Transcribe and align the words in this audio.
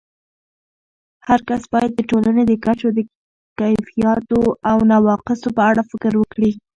هرکس 1.27 1.61
باید 1.73 1.91
د 1.95 1.99
ټولنې 2.09 2.43
د 2.47 2.51
کچو 2.63 2.89
د 2.97 2.99
کیفیاتو 3.59 4.41
او 4.69 4.77
نواقصو 4.91 5.49
په 5.57 5.61
اړه 5.69 5.81
فکر 5.91 6.13
وکړي. 6.17 6.51